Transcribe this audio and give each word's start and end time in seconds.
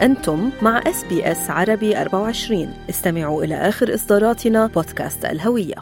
أنتم 0.00 0.50
مع 0.62 0.78
إس 0.86 1.04
بي 1.04 1.32
إس 1.32 1.50
عربي 1.50 2.00
24 2.00 2.74
استمعوا 2.90 3.44
إلى 3.44 3.54
آخر 3.54 3.94
إصداراتنا 3.94 4.66
بودكاست 4.66 5.24
الهوية. 5.24 5.74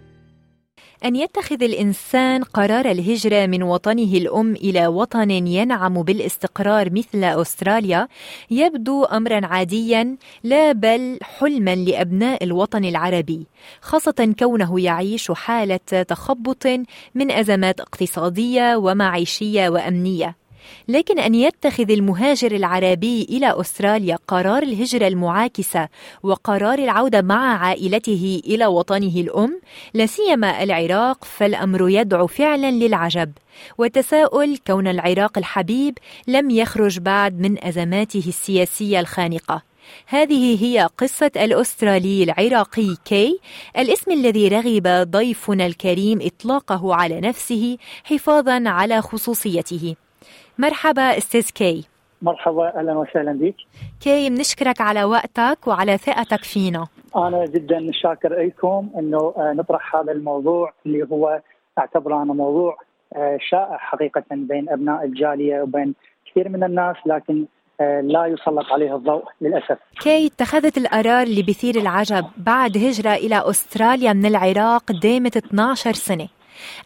أن 1.05 1.17
يتخذ 1.17 1.63
الإنسان 1.63 2.43
قرار 2.43 2.91
الهجرة 2.91 3.47
من 3.47 3.63
وطنه 3.63 4.17
الأم 4.17 4.53
إلى 4.53 4.87
وطن 4.87 5.31
ينعم 5.31 6.03
بالاستقرار 6.03 6.93
مثل 6.93 7.25
أستراليا 7.25 8.09
يبدو 8.51 9.05
أمرا 9.05 9.47
عاديا 9.47 10.17
لا 10.45 10.73
بل 10.73 11.19
حلما 11.23 11.75
لأبناء 11.75 12.45
الوطن 12.45 12.85
العربي 12.85 13.47
خاصة 13.81 14.35
كونه 14.39 14.81
يعيش 14.81 15.31
حالة 15.31 16.03
تخبط 16.09 16.67
من 17.15 17.31
أزمات 17.31 17.81
اقتصادية 17.81 18.77
ومعيشية 18.77 19.69
وأمنية. 19.69 20.46
لكن 20.89 21.19
أن 21.19 21.35
يتخذ 21.35 21.91
المهاجر 21.91 22.53
العربي 22.53 23.23
إلى 23.23 23.61
أستراليا 23.61 24.19
قرار 24.29 24.63
الهجرة 24.63 25.07
المعاكسة 25.07 25.89
وقرار 26.23 26.79
العودة 26.79 27.23
مع 27.23 27.59
عائلته 27.59 28.43
إلى 28.47 28.67
وطنه 28.67 29.17
الأم 29.17 29.61
لا 29.95 30.07
سيما 30.07 30.63
العراق 30.63 31.25
فالأمر 31.25 31.89
يدعو 31.89 32.27
فعلا 32.27 32.71
للعجب. 32.71 33.33
وتساؤل 33.79 34.59
كون 34.67 34.89
العراق 34.89 35.39
الحبيب 35.39 35.99
لم 36.29 36.51
يخرج 36.51 36.99
بعد 36.99 37.41
من 37.41 37.65
أزماته 37.65 38.25
السياسية 38.27 39.01
الخانقة. 39.01 39.63
هذه 40.07 40.65
هي 40.65 40.89
قصة 40.99 41.31
الأسترالي 41.37 42.23
العراقي 42.23 42.97
كي 43.05 43.41
الاسم 43.79 44.13
الذي 44.13 44.49
رغب 44.49 45.11
ضيفنا 45.11 45.67
الكريم 45.67 46.19
إطلاقه 46.23 46.95
على 46.95 47.21
نفسه 47.21 47.79
حفاظا 48.05 48.63
على 48.67 49.03
خصوصيته. 49.03 49.95
مرحبا 50.59 51.19
أستاذ 51.19 51.51
كي 51.51 51.85
مرحبا 52.23 52.79
أهلا 52.79 52.93
وسهلا 52.93 53.33
بك 53.33 53.55
كي 54.01 54.31
بنشكرك 54.31 54.81
على 54.81 55.05
وقتك 55.05 55.59
وعلى 55.67 55.99
ثقتك 55.99 56.45
فينا 56.45 56.87
أنا 57.17 57.45
جدا 57.45 57.93
شاكر 57.93 58.43
لكم 58.43 58.91
إنه 58.99 59.35
نطرح 59.39 59.97
هذا 59.97 60.13
الموضوع 60.13 60.73
اللي 60.87 61.07
هو 61.13 61.41
أعتبره 61.79 62.23
أنا 62.23 62.33
موضوع 62.33 62.79
شائع 63.51 63.77
حقيقة 63.77 64.25
بين 64.31 64.69
أبناء 64.69 65.05
الجالية 65.05 65.63
وبين 65.63 65.95
كثير 66.31 66.49
من 66.49 66.65
الناس 66.65 66.97
لكن 67.07 67.45
لا 67.81 68.27
يسلط 68.27 68.73
عليه 68.73 68.97
الضوء 68.97 69.25
للأسف. 69.41 69.79
كي 70.01 70.27
اتخذت 70.27 70.79
القرار 70.79 71.23
اللي 71.23 71.43
بيثير 71.43 71.77
العجب 71.77 72.25
بعد 72.37 72.77
هجرة 72.77 73.15
إلى 73.15 73.43
أستراليا 73.51 74.13
من 74.13 74.27
العراق 74.27 74.93
دامت 74.93 75.37
12 75.37 75.93
سنة. 75.93 76.29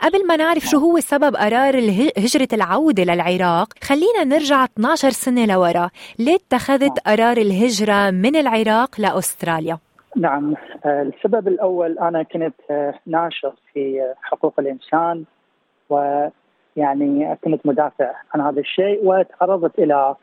قبل 0.03 0.27
ما 0.27 0.37
نعرف 0.37 0.63
شو 0.63 0.79
هو 0.79 0.99
سبب 0.99 1.37
قرار 1.37 1.79
هجرة 2.19 2.49
العودة 2.53 3.05
للعراق 3.05 3.69
خلينا 3.83 4.25
نرجع 4.25 4.65
12 4.65 5.11
سنة 5.11 5.47
لورا. 5.47 5.91
ليه 6.19 6.35
اتخذت 6.35 6.99
قرار 7.07 7.37
الهجرة 7.37 8.11
من 8.11 8.37
العراق 8.37 9.01
لأستراليا؟ 9.01 9.79
نعم. 10.17 10.55
السبب 10.87 11.49
الأول 11.49 11.99
أنا 11.99 12.23
كنت 12.23 12.55
ناشط 13.07 13.55
في 13.73 14.15
حقوق 14.23 14.55
الإنسان 14.59 15.25
ويعني 15.91 17.39
كنت 17.45 17.67
مدافع 17.67 18.11
عن 18.35 18.41
هذا 18.41 18.61
الشيء 18.61 19.01
وتعرضت 19.05 19.79
إلى 19.79 20.15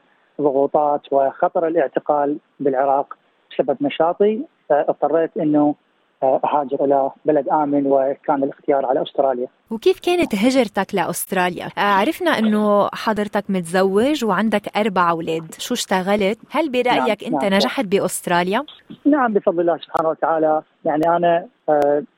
ضغوطات 0.42 1.02
وخطر 1.12 1.68
الاعتقال 1.68 2.38
بالعراق 2.60 3.18
بسبب 3.52 3.78
نشاطي. 3.82 4.42
فاضطريت 4.70 5.38
إنه 5.38 5.76
أهاجر 6.24 6.86
إلى 6.86 7.12
بلد 7.26 7.50
آمن 7.50 7.88
وكان 7.88 8.44
الاختيار 8.44 8.86
على 8.86 9.02
أستراليا. 9.02 9.48
وكيف 9.72 10.00
كانت 10.00 10.36
هجرتك 10.36 10.96
لأستراليا؟ 10.96 11.70
عرفنا 11.78 12.32
إنه 12.32 12.88
حضرتك 12.94 13.44
متزوج 13.50 14.26
وعندك 14.26 14.78
أربع 14.78 15.10
أولاد، 15.10 15.56
شو 15.58 15.74
اشتغلت؟ 15.74 16.40
هل 16.52 16.70
برأيك 16.70 17.24
نعم 17.24 17.34
أنت 17.34 17.44
نعم 17.44 17.54
نجحت 17.54 17.86
بأستراليا؟ 17.86 18.66
نعم 19.06 19.34
بفضل 19.34 19.60
الله 19.60 19.78
سبحانه 19.78 20.10
وتعالى، 20.10 20.62
يعني 20.86 21.04
أنا 21.08 21.46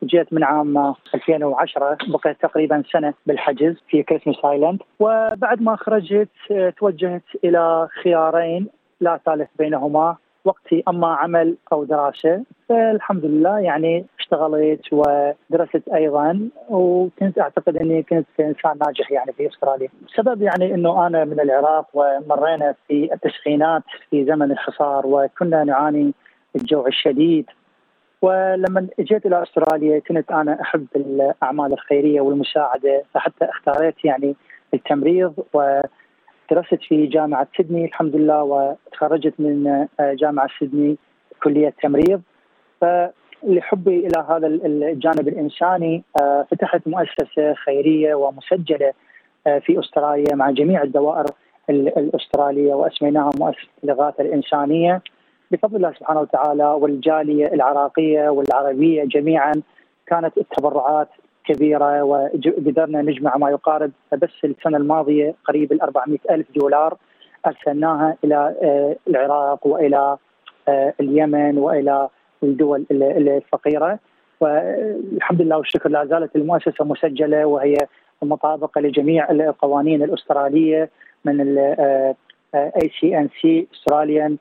جيت 0.03 0.33
من 0.33 0.43
عام 0.43 0.93
2010 1.15 1.97
بقيت 2.07 2.41
تقريبا 2.41 2.83
سنة 2.91 3.13
بالحجز 3.25 3.75
في 3.89 4.03
كريسمس 4.03 4.45
آيلاند 4.45 4.79
وبعد 4.99 5.61
ما 5.61 5.75
خرجت 5.75 6.29
توجهت 6.77 7.23
إلى 7.43 7.87
خيارين 8.03 8.67
لا 9.01 9.19
ثالث 9.25 9.49
بينهما 9.59 10.15
وقتي 10.45 10.83
أما 10.87 11.07
عمل 11.07 11.57
أو 11.73 11.83
دراسة 11.83 12.43
فالحمد 12.69 13.25
لله 13.25 13.59
يعني 13.59 14.05
اشتغلت 14.19 14.81
ودرست 14.93 15.89
أيضا 15.93 16.49
وكنت 16.69 17.39
أعتقد 17.39 17.77
أني 17.77 18.03
كنت 18.03 18.27
إنسان 18.39 18.77
ناجح 18.85 19.11
يعني 19.11 19.33
في 19.33 19.47
أستراليا، 19.47 19.89
السبب 20.05 20.41
يعني 20.41 20.73
إنه 20.73 21.07
أنا 21.07 21.25
من 21.25 21.39
العراق 21.39 21.85
ومرينا 21.93 22.75
في 22.87 23.13
التسخينات 23.13 23.83
في 24.09 24.25
زمن 24.25 24.51
الحصار 24.51 25.07
وكنا 25.07 25.63
نعاني 25.63 26.13
الجوع 26.55 26.87
الشديد. 26.87 27.45
ولما 28.21 28.87
جيت 28.99 29.25
إلى 29.25 29.43
أستراليا 29.43 29.99
كنت 29.99 30.31
أنا 30.31 30.61
أحب 30.61 30.87
الأعمال 30.95 31.73
الخيرية 31.73 32.21
والمساعدة 32.21 33.03
فحتى 33.13 33.45
اختاريت 33.45 34.05
يعني 34.05 34.35
التمريض 34.73 35.33
و 35.53 35.81
درست 36.51 36.79
في 36.89 37.05
جامعة 37.07 37.47
سيدني 37.57 37.85
الحمد 37.85 38.15
لله 38.15 38.43
وتخرجت 38.43 39.33
من 39.39 39.87
جامعة 39.99 40.47
سيدني 40.59 40.97
كلية 41.43 41.73
تمريض. 41.83 42.21
فلحبي 42.81 44.07
إلى 44.07 44.25
هذا 44.29 44.47
الجانب 44.47 45.27
الإنساني 45.27 46.03
فتحت 46.51 46.87
مؤسسة 46.87 47.53
خيرية 47.53 48.15
ومسجلة 48.15 48.93
في 49.45 49.79
أستراليا 49.79 50.35
مع 50.35 50.51
جميع 50.51 50.83
الدوائر 50.83 51.25
الأسترالية 51.69 52.73
وأسميناها 52.73 53.29
مؤسسة 53.39 53.67
الإغاثة 53.83 54.23
الإنسانية. 54.23 55.01
بفضل 55.51 55.75
الله 55.75 55.93
سبحانه 55.93 56.21
وتعالى 56.21 56.65
والجالية 56.65 57.47
العراقية 57.47 58.29
والعربية 58.29 59.03
جميعا 59.03 59.51
كانت 60.07 60.37
التبرعات 60.37 61.07
كبيرة 61.45 62.03
وقدرنا 62.03 63.01
نجمع 63.01 63.37
ما 63.37 63.49
يقارب 63.49 63.91
بس 64.11 64.29
السنة 64.43 64.77
الماضية 64.77 65.35
قريب 65.45 65.71
ال 65.71 65.81
400 65.81 66.19
ألف 66.31 66.47
دولار 66.55 66.97
أرسلناها 67.47 68.17
إلى 68.23 68.55
العراق 69.07 69.67
وإلى 69.67 70.17
اليمن 70.99 71.57
وإلى 71.57 72.09
الدول 72.43 72.85
الفقيرة. 72.91 73.99
والحمد 74.41 75.41
لله 75.41 75.57
والشكر 75.57 75.89
لا 75.89 76.05
زالت 76.05 76.35
المؤسسة 76.35 76.85
مسجلة 76.85 77.45
وهي 77.45 77.75
مطابقة 78.21 78.81
لجميع 78.81 79.31
القوانين 79.31 80.03
الأسترالية 80.03 80.89
من 81.25 81.41
ال 81.41 82.15
ACNC 82.55 83.65
Australian 83.73 84.37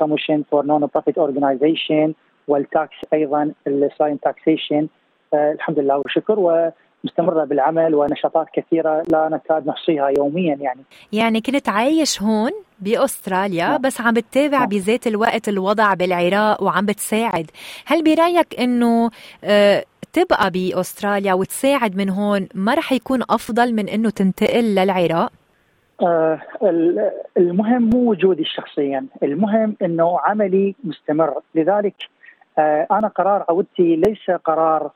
Commission 0.00 0.44
for 0.50 0.62
Non-Profit 0.62 1.16
Organization 1.18 2.14
وال 2.48 2.67
tax 2.67 2.96
أيضا 3.12 3.52
الساين 3.66 4.20
تاكسيشن 4.20 4.88
الحمد 5.34 5.78
لله 5.78 5.98
والشكر. 5.98 6.70
ومستمرة 7.04 7.44
بالعمل 7.44 7.94
ونشاطات 7.94 8.46
كثيرة 8.52 9.02
لا 9.12 9.28
نكاد 9.32 9.66
نحصيها 9.66 10.08
يوميا 10.18 10.56
يعني 10.60 10.80
يعني 11.12 11.40
كنت 11.40 11.68
عايش 11.68 12.22
هون 12.22 12.50
بأستراليا 12.80 13.68
نعم. 13.68 13.80
بس 13.80 14.00
عم 14.00 14.14
بتتابع 14.14 14.58
نعم. 14.58 14.68
بذات 14.68 15.06
الوقت 15.06 15.48
الوضع 15.48 15.94
بالعراق 15.94 16.62
وعم 16.62 16.86
بتساعد 16.86 17.50
هل 17.86 18.02
برأيك 18.04 18.60
إنه 18.60 19.10
آه 19.44 19.84
تبقى 20.12 20.50
بأستراليا 20.50 21.34
وتساعد 21.34 21.96
من 21.96 22.10
هون 22.10 22.48
ما 22.54 22.74
رح 22.74 22.92
يكون 22.92 23.22
أفضل 23.30 23.74
من 23.74 23.88
إنه 23.88 24.10
تنتقل 24.10 24.64
للعراق 24.74 25.32
آه 26.02 26.40
المهم 27.36 27.90
مو 27.90 28.10
وجودي 28.10 28.44
شخصيا 28.44 29.06
المهم 29.22 29.76
إنه 29.82 30.20
عملي 30.20 30.74
مستمر 30.84 31.34
لذلك 31.54 31.94
آه 32.58 32.86
أنا 32.90 33.08
قرار 33.08 33.44
عودتي 33.48 33.96
ليس 33.96 34.30
قرار 34.44 34.90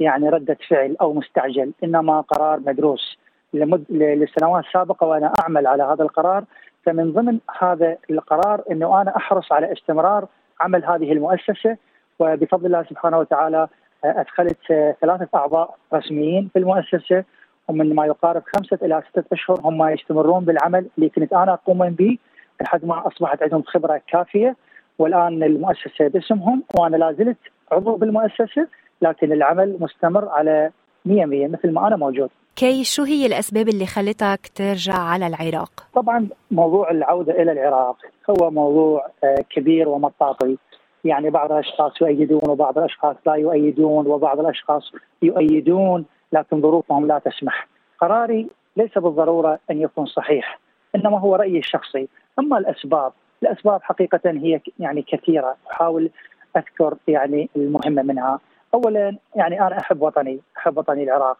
يعني 0.00 0.28
ردة 0.28 0.58
فعل 0.68 0.96
أو 1.00 1.12
مستعجل 1.12 1.72
إنما 1.84 2.20
قرار 2.20 2.60
مدروس. 2.60 3.18
لمد 3.54 3.84
لسنوات 3.90 4.64
سابقة 4.72 5.06
وأنا 5.06 5.32
أعمل 5.42 5.66
على 5.66 5.82
هذا 5.82 6.02
القرار 6.02 6.44
فمن 6.84 7.12
ضمن 7.12 7.38
هذا 7.58 7.96
القرار 8.10 8.62
أنه 8.70 9.02
أنا 9.02 9.16
أحرص 9.16 9.52
على 9.52 9.72
استمرار 9.72 10.26
عمل 10.60 10.84
هذه 10.84 11.12
المؤسسة 11.12 11.76
وبفضل 12.18 12.66
الله 12.66 12.82
سبحانه 12.82 13.18
وتعالى 13.18 13.68
أدخلت 14.04 14.58
ثلاثة 15.00 15.28
أعضاء 15.34 15.76
رسميين 15.94 16.50
في 16.52 16.58
المؤسسة 16.58 17.24
ومن 17.68 17.94
ما 17.94 18.06
يقارب 18.06 18.42
خمسة 18.56 18.78
إلى 18.82 19.02
ستة 19.10 19.24
أشهر 19.32 19.60
هم 19.64 19.88
يستمرون 19.88 20.44
بالعمل 20.44 20.86
اللي 20.98 21.08
كنت 21.08 21.32
أنا 21.32 21.52
أقوم 21.52 21.90
به 21.90 22.18
لحد 22.60 22.84
ما 22.84 23.06
أصبحت 23.06 23.42
عندهم 23.42 23.62
خبرة 23.62 24.00
كافية. 24.08 24.56
والآن 24.98 25.42
المؤسسة 25.42 26.08
باسمهم 26.08 26.62
وأنا 26.74 26.96
لا 26.96 27.12
زلت 27.12 27.38
عضو 27.72 27.96
بالمؤسسة 27.96 28.66
لكن 29.02 29.32
العمل 29.32 29.76
مستمر 29.80 30.28
على 30.28 30.70
100% 31.08 31.10
مثل 31.48 31.72
ما 31.72 31.86
أنا 31.86 31.96
موجود. 31.96 32.30
كي 32.56 32.84
شو 32.84 33.02
هي 33.02 33.26
الأسباب 33.26 33.68
اللي 33.68 33.86
خلتك 33.86 34.40
ترجع 34.54 34.98
على 34.98 35.26
العراق؟ 35.26 35.86
طبعا 35.94 36.28
موضوع 36.50 36.90
العودة 36.90 37.42
إلى 37.42 37.52
العراق 37.52 37.96
هو 38.30 38.50
موضوع 38.50 39.06
كبير 39.50 39.88
ومطاطي 39.88 40.56
يعني 41.04 41.30
بعض 41.30 41.52
الأشخاص 41.52 42.00
يؤيدون 42.00 42.40
وبعض 42.48 42.78
الأشخاص 42.78 43.16
لا 43.26 43.34
يؤيدون 43.34 44.06
وبعض 44.06 44.40
الأشخاص 44.40 44.92
يؤيدون 45.22 46.04
لكن 46.32 46.60
ظروفهم 46.60 47.06
لا 47.06 47.18
تسمح. 47.18 47.68
قراري 48.00 48.48
ليس 48.76 48.98
بالضرورة 48.98 49.58
أن 49.70 49.80
يكون 49.80 50.06
صحيح 50.06 50.58
إنما 50.94 51.18
هو 51.18 51.36
رأيي 51.36 51.58
الشخصي، 51.58 52.08
أما 52.38 52.58
الأسباب 52.58 53.12
الأسباب 53.42 53.82
حقيقة 53.82 54.20
هي 54.24 54.60
يعني 54.78 55.02
كثيرة 55.02 55.56
أحاول 55.70 56.10
أذكر 56.56 56.94
يعني 57.08 57.48
المهمة 57.56 58.02
منها 58.02 58.40
اولا 58.74 59.16
يعني 59.36 59.60
أنا 59.60 59.78
أحب 59.78 60.02
وطني 60.02 60.40
أحب 60.56 60.78
وطني 60.78 61.02
العراق. 61.02 61.36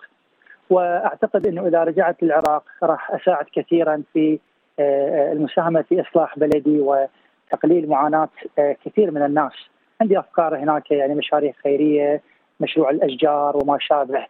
وأعتقد 0.70 1.46
إنه 1.46 1.67
إذا 1.67 1.84
رجعت 1.84 2.23
للعراق 2.23 2.64
راح 2.82 3.11
أساعد 3.11 3.46
كثيرا 3.52 4.02
في 4.12 4.38
آه، 4.79 5.32
المساهمة 5.32 5.82
في 5.82 6.00
إصلاح 6.00 6.38
بلدي 6.38 6.81
وتقليل 6.81 7.88
معاناة 7.88 8.29
آه، 8.58 8.76
كثير 8.84 9.11
من 9.11 9.23
الناس. 9.23 9.52
عندي 10.00 10.19
أفكار 10.19 10.56
هناك 10.56 10.90
يعني 10.90 11.14
مشاريع 11.14 11.52
خيرية 11.62 12.23
مشروع 12.61 12.90
الأشجار 12.90 13.56
وما 13.56 13.78
شابه. 13.81 14.26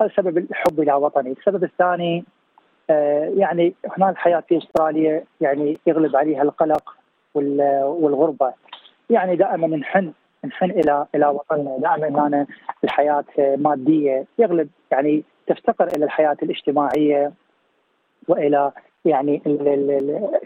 هذا 0.00 0.10
سبب 0.16 0.38
الحب 0.38 0.80
إلى 0.80 0.92
وطني. 0.92 1.32
السبب 1.32 1.64
الثاني 1.64 2.24
آه، 2.90 3.32
يعني 3.36 3.74
هنا 3.98 4.10
الحياة 4.10 4.42
في 4.48 4.58
أستراليا 4.58 5.24
يعني 5.40 5.78
يغلب 5.86 6.16
عليها 6.16 6.42
القلق 6.42 6.94
والغربة. 7.34 8.52
يعني 9.10 9.36
دائما 9.36 9.76
نحن 9.76 10.12
نحن 10.44 10.70
إلى 10.70 11.06
إلى 11.14 11.26
وطننا. 11.26 11.78
دائما 11.78 12.26
هنا 12.26 12.46
الحياة 12.84 13.24
مادية. 13.38 14.24
يغلب 14.38 14.68
يعني 14.90 15.24
تفتقر 15.46 15.86
إلى 15.96 16.04
الحياة 16.04 16.36
الاجتماعية 16.42 17.32
وإلى 18.28 18.72
يعني 19.04 19.42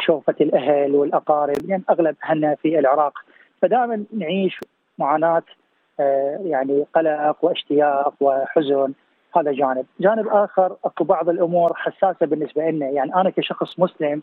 شوفة 0.00 0.34
الأهل 0.40 0.94
والأقارب. 0.94 1.56
يعني 1.68 1.82
أغلب 1.90 2.16
اهلنا 2.24 2.54
في 2.54 2.78
العراق. 2.78 3.18
فدائما 3.62 4.04
نعيش 4.12 4.60
معاناة 4.98 5.42
آه، 6.00 6.40
يعني 6.44 6.86
قلق 6.94 7.36
واشتياق 7.42 8.14
وحزن. 8.20 8.92
هذا 9.36 9.52
جانب، 9.52 9.86
جانب 10.00 10.28
آخر 10.28 10.76
أكو 10.84 11.04
بعض 11.04 11.28
الأمور 11.28 11.72
حساسة 11.74 12.26
بالنسبة 12.26 12.70
لنا، 12.70 12.88
يعني 12.88 13.14
أنا 13.14 13.30
كشخص 13.30 13.78
مسلم 13.78 14.22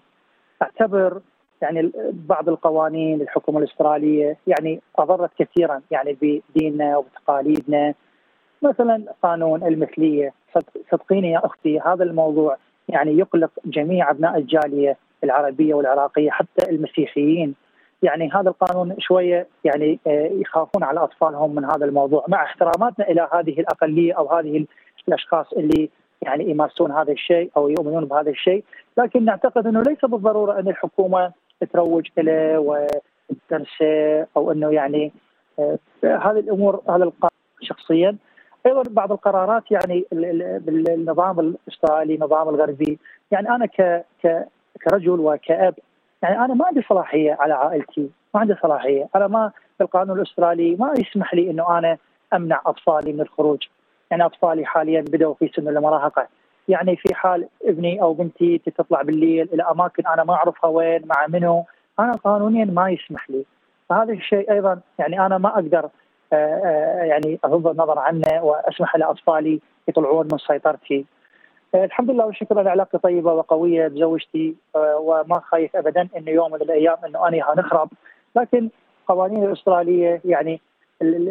أعتبر 0.62 1.22
يعني 1.62 1.92
بعض 2.12 2.50
القوانين 2.50 3.22
الحكومة 3.22 3.60
الأسترالية 3.60 4.38
يعني 4.48 4.82
اضرت 5.00 5.32
كثيرا 5.40 5.82
يعني 5.92 6.18
بديننا 6.22 6.98
وبتقاليدنا. 6.98 7.94
مثلا 8.62 9.04
قانون 9.24 9.64
المثلية. 9.64 10.34
صدقيني 10.92 11.32
يا 11.32 11.46
أختي 11.46 11.80
هذا 11.80 12.04
الموضوع 12.04 12.58
يعني 12.90 13.18
يقلق 13.18 13.52
جميع 13.66 14.12
أبناء 14.12 14.38
الجالية 14.38 14.98
العربية 15.24 15.74
والعراقية 15.74 16.30
حتى 16.30 16.70
المسيحيين. 16.70 17.56
يعني 18.04 18.32
هذا 18.32 18.50
القانون 18.50 18.96
شوية 19.00 19.48
يعني 19.64 20.00
آه، 20.08 20.30
يخافون 20.32 20.84
على 20.84 21.00
أطفالهم 21.00 21.56
من 21.56 21.66
هذا 21.66 21.86
الموضوع. 21.86 22.26
مع 22.28 22.44
احتراماتنا 22.44 23.08
إلى 23.10 23.28
هذه 23.34 23.60
الأقلية 23.60 24.14
أو 24.14 24.32
هذه 24.32 24.66
الأشخاص 25.08 25.54
اللي 25.54 25.90
يعني 26.22 26.50
يمارسون 26.50 26.92
هذا 26.92 27.12
الشيء 27.12 27.52
أو 27.58 27.70
يؤمنون 27.70 28.06
بهذا 28.06 28.30
الشيء، 28.30 28.64
لكن 28.98 29.26
نعتقد 29.26 29.68
إنه 29.68 29.82
ليس 29.82 30.06
بالضرورة 30.06 30.60
أن 30.60 30.68
الحكومة 30.68 31.32
تروج 31.66 32.08
له 32.18 32.60
وترسه 32.60 34.28
أو 34.38 34.52
أنه 34.52 34.74
يعني 34.74 35.12
آه، 35.60 35.80
هذه 36.04 36.40
الأمور 36.40 36.82
هذا 36.90 37.04
القانون 37.04 37.32
شخصيا. 37.62 38.18
أيضا 38.66 38.84
بعض 38.90 39.12
القرارات 39.12 39.72
يعني 39.72 40.06
بالنظام 40.12 41.40
الاسترالي 41.40 42.16
النظام 42.16 42.50
الغربي. 42.50 43.00
يعني 43.32 43.50
أنا 43.50 43.66
ك 43.66 44.06
كرجل 44.84 45.20
وكأب 45.20 45.76
يعني 46.24 46.46
أنا 46.46 46.54
ما 46.54 46.66
عندي 46.66 46.82
صلاحية 46.90 47.38
على 47.40 47.54
عائلتي 47.54 48.10
ما 48.34 48.40
عندي 48.40 48.56
صلاحية. 48.62 49.10
أنا 49.16 49.28
ما 49.28 49.52
القانون 49.82 50.18
الاسترالي 50.18 50.76
ما 50.76 50.94
يسمح 50.98 51.34
لي 51.34 51.52
إنه 51.52 51.78
أنا 51.78 51.98
أمنع 52.34 52.62
اطفالي 52.66 53.14
من 53.14 53.22
الخروج. 53.22 53.68
يعني 54.12 54.26
اطفالي 54.26 54.66
حاليا 54.66 55.02
بدأوا 55.02 55.34
في 55.34 55.52
سن 55.56 55.68
المراهقة. 55.68 56.28
يعني 56.69 56.95
في 56.95 57.16
حال 57.16 57.48
ابني 57.63 58.01
أو 58.01 58.13
بنتي 58.13 58.57
تطلع 58.57 59.01
بالليل 59.01 59.50
إلى 59.54 59.63
أماكن 59.63 60.07
أنا 60.07 60.24
ما 60.24 60.33
أعرفها 60.33 60.69
وين 60.69 61.01
مع 61.07 61.27
منو 61.27 61.66
أنا 62.00 62.12
قانونيا 62.12 62.66
ما 62.66 62.89
يسمح 62.89 63.30
لي. 63.30 63.45
فهذا 63.89 64.13
الشيء 64.13 64.51
أيضا 64.51 64.80
يعني 65.00 65.25
أنا 65.25 65.38
ما 65.38 65.50
أقدر 65.50 65.89
آه، 66.33 66.36
آه، 66.36 67.04
يعني 67.04 67.39
اغض 67.45 67.68
النظر 67.68 68.00
عنه 68.00 68.44
وأسمح 68.44 68.95
لأطفالي 68.95 69.60
يطلعون 69.88 70.27
من 70.31 70.38
سيطرتي. 70.38 71.06
آه، 71.75 71.86
الحمد 71.86 72.12
لله 72.12 72.25
والشكر 72.25 72.62
أنا 72.62 72.69
علاقتي 72.69 72.98
طيبة 72.98 73.33
وقوية 73.33 73.88
بزوجتي 73.88 74.56
وما 74.75 75.39
خايف 75.39 75.75
ابدا 75.75 76.07
انه 76.18 76.31
يوم 76.31 76.51
من 76.51 76.62
الأيام 76.62 76.98
إنه 77.06 77.27
أنا 77.27 77.54
نخرب 77.57 77.89
لكن 78.36 78.69
القوانين 79.01 79.44
الأسترالية 79.44 80.22
يعني 80.25 80.62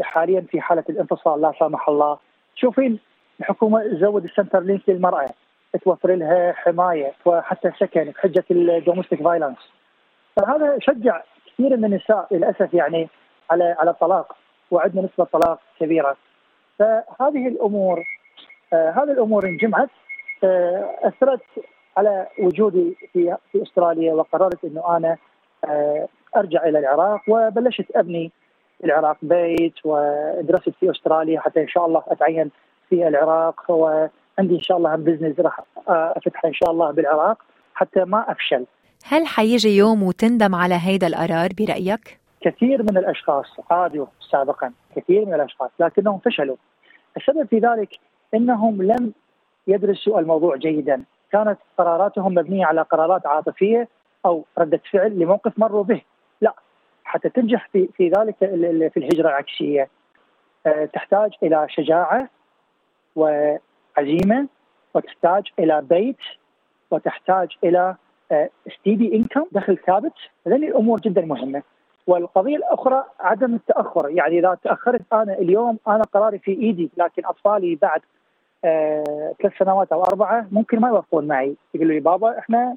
حاليا 0.01 0.41
في 0.41 0.61
حالة 0.61 0.85
الانفصال 0.89 1.41
لا 1.41 1.53
سامح 1.61 1.89
الله. 1.89 2.19
تشوفين 2.57 2.99
الحكومة 3.41 3.83
تزود 3.83 4.25
ال 4.25 4.61
Centrelink 4.61 4.89
للمرأة. 4.89 5.29
توفر 5.85 6.15
لها 6.15 6.53
حماية 6.53 7.13
وحتى 7.25 7.71
سكن 7.81 8.05
بحجه 8.05 8.45
ال 8.51 8.59
domestic 8.59 9.23
violence 9.23 9.59
فهذا 10.37 10.79
شجع 10.81 11.23
كثير 11.47 11.77
من 11.77 11.85
النساء 11.85 12.27
للأسف 12.31 12.75
يعني 12.75 13.09
على 13.51 13.77
على 13.79 13.91
الطلاق 13.91 14.37
وعندنا 14.71 15.03
نسبة 15.03 15.25
طلاق 15.25 15.61
كبيرة. 15.81 16.17
فهذه 16.79 17.49
الأمور 17.49 18.05
آه 18.73 18.91
هذه 18.91 19.13
الأمور 19.13 19.45
انجمعت 19.45 19.89
آه 20.45 20.95
أثرت 21.03 21.41
على 21.97 22.27
وجودي 22.43 22.97
في 23.13 23.37
في 23.53 23.63
أستراليا 23.63 24.15
وقررت 24.15 24.65
إنه 24.65 24.97
أنا 24.97 25.17
آه 25.65 26.09
أرجع 26.37 26.65
إلى 26.65 26.79
العراق 26.79 27.21
وبلشت 27.29 27.97
أبني 27.97 28.33
في 28.79 28.87
العراق 28.87 29.17
بيت 29.23 29.75
ودرست 29.85 30.71
في 30.81 30.91
أستراليا 30.91 31.41
حتى 31.41 31.61
إن 31.63 31.69
شاء 31.69 31.87
الله 31.87 32.03
أتعين 32.09 32.51
في 32.89 33.09
العراق 33.09 33.71
وعندي 33.71 34.55
إن 34.55 34.61
شاء 34.61 34.77
الله 34.77 34.97
بزنس 34.97 35.41
راح 35.41 35.61
أفتحه 35.89 36.49
إن 36.49 36.55
شاء 36.55 36.71
الله 36.71 36.91
بالعراق 36.91 37.39
حتى 37.75 38.05
ما 38.05 38.33
أفشل. 38.33 38.67
هل 39.05 39.27
حيجي 39.27 39.77
يوم 39.77 40.03
وتندم 40.03 40.55
على 40.55 40.75
هيدا 40.83 41.07
القرار 41.07 41.49
برأيك؟ 41.59 42.19
كثير 42.41 42.83
من 42.83 42.97
الأشخاص 42.97 43.47
عادوا 43.71 44.07
سابقا 44.31 44.73
كثير 44.97 45.27
من 45.27 45.35
الأشخاص 45.35 45.71
لكنهم 45.81 46.19
فشلوا 46.19 46.57
السبب 47.17 47.47
في 47.47 47.59
ذلك 47.59 47.89
إنهم 48.35 48.83
لم 48.83 49.13
يدرسوا 49.67 50.21
الموضوع 50.21 50.57
جيدا 50.57 51.03
كانت 51.33 51.59
قراراتهم 51.79 52.35
مبنية 52.35 52.67
على 52.67 52.83
قرارات 52.83 53.27
عاطفية 53.27 53.89
أو 54.27 54.45
ردة 54.59 54.81
فعل 54.93 55.19
لموقف 55.19 55.59
مروا 55.59 55.85
به 55.85 56.03
لا 56.41 56.55
حتى 57.05 57.29
تنجح 57.29 57.69
في 57.73 57.89
في 57.97 58.09
ذلك 58.19 58.37
في 58.93 58.97
الهجرة 58.97 59.29
العكسية 59.29 59.89
آه، 60.67 60.85
تحتاج 60.85 61.31
إلى 61.43 61.67
شجاعة 61.69 62.29
وعزيمة 63.19 64.47
وتحتاج 64.95 65.43
إلى 65.59 65.83
بيت 65.91 66.17
وتحتاج 66.91 67.49
إلى 67.65 67.95
ستيدي 68.79 69.13
آه، 69.13 69.17
انكم 69.17 69.45
دخل 69.53 69.79
ثابت. 69.87 70.13
هذه 70.47 70.57
الأمور 70.57 71.01
جدا 71.01 71.21
مهمة. 71.25 71.63
والقضية 72.07 72.57
الأخرى 72.57 73.05
عدم 73.21 73.55
التأخر. 73.55 74.11
يعني 74.11 74.39
إذا 74.39 74.59
تأخرت 74.65 75.03
أنا 75.13 75.33
اليوم 75.39 75.79
أنا 75.89 76.03
قراري 76.03 76.39
في 76.39 76.51
إيدي 76.51 76.91
لكن 76.97 77.27
أطفالي 77.27 77.75
بعد 77.75 78.01
آه 78.65 79.35
ثلاث 79.43 79.53
سنوات 79.59 79.93
أو 79.93 80.03
أربعة 80.03 80.47
ممكن 80.53 80.81
ما 80.81 80.89
يوافقون 80.89 81.27
معي. 81.27 81.57
يقولوا 81.75 81.93
لي 81.93 82.01
بابا 82.01 82.39
إحنا 82.39 82.75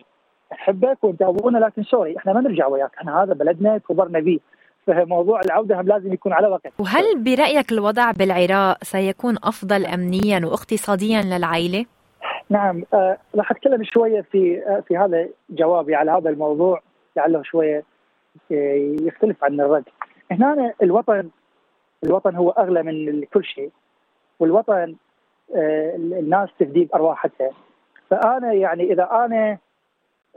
نحبك 0.54 1.04
وأنت 1.04 1.22
أبونا 1.22 1.58
لكن 1.58 1.84
سوري 1.84 2.18
إحنا 2.18 2.34
ما 2.34 2.42
نرجع 2.42 2.68
وياك. 2.68 2.96
إحنا 2.98 3.24
هذا 3.24 3.34
بلدنا 3.34 3.78
كبرنا 3.78 4.20
به 4.20 4.40
فموضوع 4.88 5.42
العودة 5.46 5.82
هم 5.82 5.88
لازم 5.88 6.14
يكون 6.14 6.34
على 6.34 6.48
وقت. 6.48 6.68
وهل 6.80 7.24
برأيك 7.24 7.72
الوضع 7.72 8.12
بالعراق 8.12 8.84
سيكون 8.84 9.36
أفضل 9.44 9.86
امنيا 9.86 10.46
واقتصاديا 10.46 11.22
للعائلة؟ 11.22 11.86
نعم 12.50 12.84
آه 12.94 13.18
راح 13.36 13.52
أتكلم 13.52 13.84
شوية 13.84 14.22
في 14.22 14.64
آه 14.68 14.84
في 14.88 14.98
هذا 14.98 15.28
جوابي 15.50 15.96
على 15.96 16.12
هذا 16.12 16.30
الموضوع 16.30 16.82
لعله 17.16 17.44
شوية 17.44 17.84
يختلف 19.02 19.44
عن 19.44 19.62
الرد. 19.62 19.84
هنا 20.32 20.74
الوطن 20.84 21.30
الوطن 22.04 22.36
هو 22.36 22.50
أغلى 22.50 22.84
من 22.84 23.24
كل 23.24 23.46
شيء 23.46 23.72
والوطن 24.40 24.96
آه، 25.56 25.96
الناس 25.96 26.50
تفدي 26.60 26.86
بارواحها 26.86 27.32
فأنا 28.10 28.54
يعني 28.54 28.94
إذا 28.94 29.10
أنا 29.12 29.58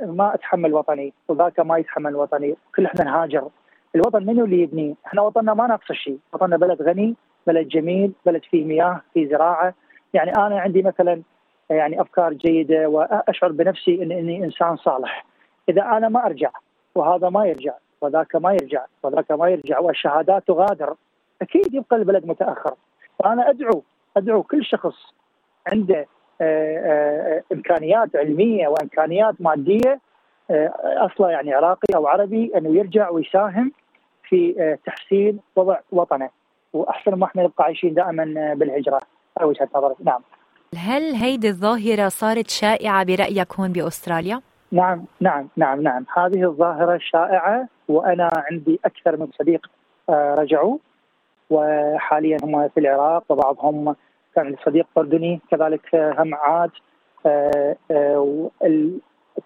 ما 0.00 0.34
أتحمل 0.34 0.74
وطني 0.74 1.12
وذاك 1.28 1.60
ما 1.60 1.78
يتحمل 1.78 2.16
وطني 2.16 2.56
كل 2.76 2.86
إحنا 2.86 3.04
نهاجر. 3.04 3.48
الوطن 3.94 4.26
منو 4.26 4.44
اللي 4.44 4.62
يبنيه؟ 4.62 4.94
إحنا 5.06 5.22
وطننا 5.22 5.54
ما 5.54 5.66
ناقص 5.66 5.92
شيء، 5.92 6.18
وطننا 6.32 6.56
بلد 6.56 6.82
غني، 6.82 7.14
بلد 7.46 7.68
جميل، 7.68 8.12
بلد 8.26 8.42
فيه 8.50 8.64
مياه، 8.64 9.00
فيه 9.14 9.28
زراعة، 9.28 9.74
يعني 10.14 10.30
أنا 10.36 10.60
عندي 10.60 10.82
مثلا 10.82 11.22
يعني 11.70 12.00
أفكار 12.00 12.32
جيدة 12.32 12.88
وأشعر 12.88 13.52
بنفسي 13.52 14.02
اني 14.02 14.20
إني 14.20 14.44
إنسان 14.44 14.76
صالح. 14.76 15.26
إذا 15.68 15.82
أنا 15.82 16.08
ما 16.08 16.26
أرجع 16.26 16.50
وهذا 16.94 17.28
ما 17.28 17.46
يرجع 17.46 17.74
وذاك 18.00 18.36
ما 18.36 18.52
يرجع 18.52 18.84
وذاك 19.02 19.32
ما 19.32 19.48
يرجع 19.48 19.78
والشهادات 19.78 20.46
تغادر 20.46 20.94
أكيد 21.42 21.74
يبقى 21.74 21.96
البلد 21.96 22.26
متأخر 22.26 22.74
فأنا 23.18 23.50
أدعو 23.50 23.82
أدعو 24.16 24.42
كل 24.42 24.64
شخص 24.64 24.94
عنده 25.66 26.06
آه، 26.40 26.78
آه، 26.78 27.42
إمكانيات 27.52 28.16
علمية 28.16 28.68
وإمكانيات 28.68 29.34
مادية 29.40 30.00
آه، 30.50 30.72
أصله 30.82 31.30
يعني 31.30 31.54
عراقي 31.54 31.96
أو 31.96 32.06
عربي 32.06 32.52
إنه 32.56 32.76
يرجع 32.76 33.10
ويساهم 33.10 33.72
في 34.28 34.76
تحسين 34.86 35.38
وضع 35.56 35.78
وطنه. 35.92 36.28
وأحسن 36.72 37.14
ما 37.14 37.26
إحنا 37.26 37.42
نبقى 37.42 37.64
عايشين 37.64 37.94
دائما 37.94 38.54
بالهجرة. 38.54 39.00
هاي 39.38 39.46
وجهة 39.46 39.68
نظري 39.74 39.94
نعم. 40.04 40.20
هل 40.76 41.14
هيدي 41.14 41.48
الظاهرة 41.48 42.08
صارت 42.08 42.50
شائعة 42.50 43.04
برأيك 43.04 43.52
هون 43.52 43.72
بأستراليا؟ 43.72 44.40
نعم 44.72 45.04
نعم 45.20 45.48
نعم 45.56 45.82
نعم. 45.82 46.06
هذه 46.16 46.44
الظاهرة 46.44 46.98
شائعة 46.98 47.68
وأنا 47.88 48.30
عندي 48.34 48.80
أكثر 48.84 49.16
من 49.16 49.28
صديق 49.38 49.66
آه، 50.08 50.34
رجعوا. 50.34 50.78
وحاليا 51.50 52.36
هم 52.42 52.68
في 52.68 52.80
العراق 52.80 53.24
وبعضهم 53.28 53.96
كان 54.34 54.46
عندي 54.46 54.58
صديق 54.66 54.86
اردني 54.98 55.40
كذلك 55.50 55.94
هم 55.94 56.34
عاد 56.34 56.70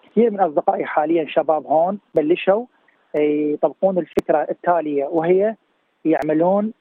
كثير 0.03 0.31
من 0.31 0.41
أصدقائي 0.41 0.85
حاليا 0.87 1.27
شباب 1.29 1.67
هون 1.67 1.99
بلشوا. 2.15 2.65
يطبقون 3.15 3.99
الفكرة 3.99 4.47
التالية 4.51 5.05
وهي 5.05 5.55
يعملون 6.05 6.73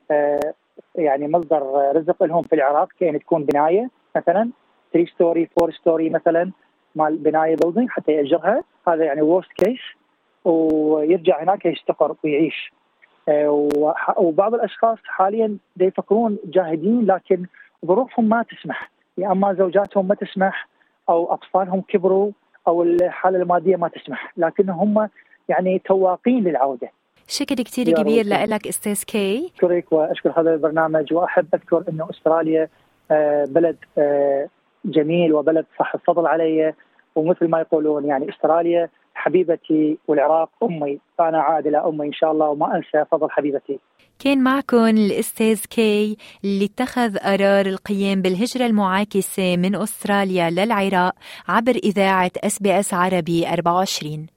يعني 0.96 1.28
مصدر 1.28 1.92
رزق 1.96 2.24
لهم 2.24 2.42
في 2.42 2.56
العراق 2.56 2.88
كأن 3.00 3.20
تكون 3.20 3.44
بناية 3.44 3.90
مثلا 4.16 4.50
3 4.94 5.12
story 5.12 5.50
4 5.62 5.76
story 5.76 6.10
مثلا 6.10 6.52
مال 6.96 7.18
بناية 7.18 7.56
building 7.56 7.90
حتى 7.90 8.12
يأجرها. 8.12 8.64
هذا 8.88 9.06
يعني 9.06 9.22
worst 9.22 9.52
case 9.52 9.80
ويرجع 10.46 11.44
هناك 11.44 11.66
يستقر 11.66 12.16
ويعيش. 12.24 12.74
آه، 13.30 13.70
وبعض 14.18 14.54
الأشخاص 14.54 14.98
حاليا 15.06 15.58
يفكرون 15.78 16.38
جاهدين 16.46 17.06
لكن 17.06 17.46
ظروفهم 17.86 18.30
ما 18.30 18.44
تسمح. 18.44 18.92
يا 19.18 19.32
أما 19.32 19.54
زوجاتهم 19.54 20.08
ما 20.08 20.16
تسمح 20.16 20.68
أو 21.10 21.34
أطفالهم 21.34 21.82
كبروا 21.82 22.32
أو 22.68 22.84
الحالة 22.84 23.42
المادية 23.42 23.76
ما 23.76 23.88
تسمح. 23.88 24.34
لكن 24.38 24.70
هم 24.70 25.10
يعني 25.50 25.80
تواقين 25.80 26.44
للعوده 26.44 26.92
شكر 27.28 27.56
كثير 27.56 27.92
كبير 27.92 28.26
لك 28.26 28.68
أستاذ 28.68 29.04
كي 29.04 29.52
أشكرك 29.56 29.92
وأشكر 29.94 30.42
هذا 30.42 30.54
البرنامج. 30.54 31.14
وأحب 31.14 31.48
أذكر 31.54 31.84
إنه 31.90 32.10
أستراليا 32.10 32.68
آه، 33.12 33.46
بلد 33.46 33.78
آه، 33.98 34.48
جميل 34.86 35.34
وبلد 35.34 35.66
صاحب 35.80 35.94
الفضل 35.96 36.28
علي 36.28 36.74
ومثل 37.16 37.48
ما 37.48 37.60
يقولون 37.60 38.06
يعني 38.06 38.30
أستراليا 38.30 38.90
حبيبتي 39.16 39.98
والعراق 40.08 40.50
أمي. 40.64 41.00
فأنا 41.18 41.42
عائد 41.42 41.68
إلى 41.68 41.78
أمي 41.78 42.08
إن 42.08 42.14
شاء 42.14 42.32
الله 42.32 42.50
وما 42.50 42.76
أنسى 42.76 43.06
فضل 43.12 43.32
حبيبتي. 43.32 43.80
كان 44.20 44.44
معكم 44.44 44.86
الأستاذ 44.86 45.66
كي 45.70 46.18
اللي 46.44 46.66
اتخذ 46.66 47.18
قرار 47.18 47.66
القيام 47.66 48.22
بالهجرة 48.22 48.66
المعاكسة 48.66 49.58
من 49.58 49.76
أستراليا 49.76 50.50
للعراق 50.50 51.14
عبر 51.48 51.72
إذاعة 51.72 52.32
اس 52.44 52.62
بي 52.62 52.80
اس 52.80 52.94
عربي 52.94 53.48
24. 53.48 54.37